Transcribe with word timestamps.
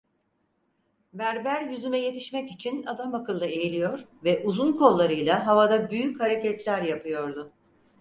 Berber 1.13 1.61
yüzüme 1.61 1.99
yetişmek 1.99 2.51
için 2.51 2.85
adamakıllı 2.85 3.45
eğiliyor 3.45 4.07
ve 4.23 4.43
uzun 4.45 4.73
kollarıyla 4.73 5.47
havada 5.47 5.89
büyük 5.91 6.19
hareketler 6.19 6.81
yapıyordu. 6.81 7.51